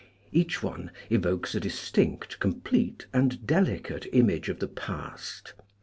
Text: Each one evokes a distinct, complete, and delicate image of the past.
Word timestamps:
Each 0.31 0.63
one 0.63 0.89
evokes 1.11 1.53
a 1.53 1.59
distinct, 1.59 2.39
complete, 2.39 3.05
and 3.13 3.45
delicate 3.45 4.07
image 4.13 4.49
of 4.49 4.57
the 4.57 4.67
past. 4.67 5.53